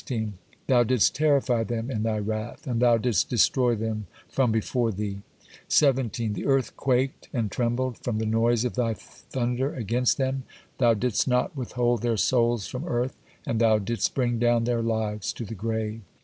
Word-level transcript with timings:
Thou 0.65 0.83
didst 0.83 1.13
terrify 1.13 1.63
them 1.63 1.91
in 1.91 2.01
Thy 2.01 2.17
wrath, 2.17 2.65
and 2.65 2.79
thou 2.81 2.97
didst 2.97 3.29
destroy 3.29 3.75
them 3.75 4.07
from 4.27 4.51
before 4.51 4.91
Thee. 4.91 5.19
17. 5.67 6.33
The 6.33 6.47
earth 6.47 6.75
quaked 6.75 7.29
and 7.31 7.51
trembled 7.51 7.99
from 7.99 8.17
the 8.17 8.25
noise 8.25 8.65
of 8.65 8.73
Thy 8.73 8.95
thunder 8.95 9.75
against 9.75 10.17
them; 10.17 10.41
Thou 10.79 10.95
didst 10.95 11.27
not 11.27 11.55
withhold 11.55 12.01
their 12.01 12.17
souls 12.17 12.65
from 12.65 12.87
earth, 12.87 13.15
and 13.45 13.59
Thou 13.59 13.77
didst 13.77 14.15
bring 14.15 14.39
down 14.39 14.63
their 14.63 14.81
lives 14.81 15.31
to 15.33 15.45
the 15.45 15.53
grave. 15.53 16.01